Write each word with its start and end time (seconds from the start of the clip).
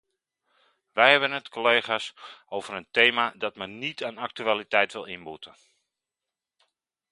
Wij 0.91 1.11
hebben 1.11 1.31
het, 1.31 1.49
collega's, 1.49 2.13
over 2.45 2.73
een 2.73 2.87
thema 2.91 3.33
dat 3.37 3.55
maar 3.55 3.67
niet 3.67 4.03
aan 4.03 4.17
actualiteit 4.17 4.93
wil 4.93 5.03
inboeten. 5.03 5.55